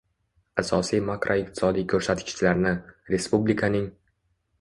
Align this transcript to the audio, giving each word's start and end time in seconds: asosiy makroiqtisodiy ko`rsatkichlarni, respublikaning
asosiy 0.61 1.01
makroiqtisodiy 1.09 1.85
ko`rsatkichlarni, 1.93 2.73
respublikaning 3.15 3.87